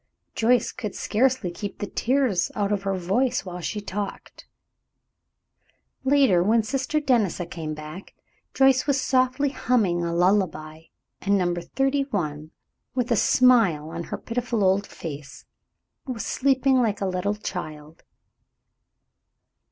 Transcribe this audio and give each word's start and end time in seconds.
Joyce 0.33 0.71
could 0.71 0.95
scarcely 0.95 1.51
keep 1.51 1.77
the 1.77 1.85
tears 1.85 2.51
out 2.55 2.71
of 2.71 2.81
her 2.81 2.95
voice 2.95 3.45
while 3.45 3.59
she 3.59 3.79
talked. 3.81 4.47
Later, 6.03 6.41
when 6.41 6.63
Sister 6.63 6.99
Denisa 6.99 7.45
came 7.45 7.75
back, 7.75 8.15
Joyce 8.55 8.87
was 8.87 8.99
softly 8.99 9.49
humming 9.49 10.03
a 10.03 10.11
lullaby, 10.11 10.85
and 11.21 11.37
Number 11.37 11.61
Thirty 11.61 12.01
one, 12.05 12.49
with 12.95 13.11
a 13.11 13.15
smile 13.15 13.91
on 13.91 14.05
her 14.05 14.17
pitiful 14.17 14.63
old 14.63 14.87
face, 14.87 15.45
was 16.07 16.25
sleeping 16.25 16.77
like 16.81 16.99
a 16.99 17.05
little 17.05 17.35
child. 17.35 18.01